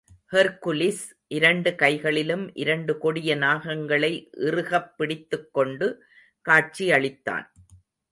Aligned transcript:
Hercules 0.31 1.11
இரண்டு 1.27 1.75
கைகளிலும் 1.75 2.55
இரண்டு 2.55 2.97
கொடிய 2.97 3.35
நாகங்களை 3.35 4.27
இறுகப் 4.31 4.97
பிடித்துக் 4.97 5.53
கொண்டு 5.53 6.03
காட்சியளித்தான். 6.49 7.45